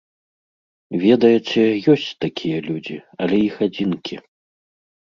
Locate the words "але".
3.23-3.35